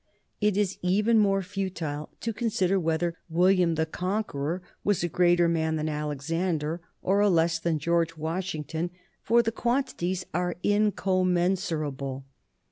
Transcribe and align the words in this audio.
It 0.39 0.57
is 0.57 0.79
even 0.81 1.19
more 1.19 1.43
futile 1.43 2.09
to 2.21 2.33
consider 2.33 2.79
whether 2.79 3.19
William 3.29 3.75
the 3.75 3.85
Conqueror 3.85 4.63
was 4.83 5.03
a 5.03 5.07
greater 5.07 5.47
man 5.47 5.75
than 5.75 5.87
Alexander 5.87 6.81
or 7.03 7.19
a 7.19 7.29
less 7.29 7.59
than 7.59 7.77
George 7.77 8.17
Washington, 8.17 8.89
for 9.21 9.43
the 9.43 9.51
quantities 9.51 10.25
are 10.33 10.55
incommensurable. 10.63 12.25